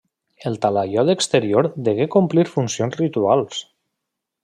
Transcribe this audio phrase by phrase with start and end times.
[0.51, 3.65] El talaiot exterior degué complir funcions rituals.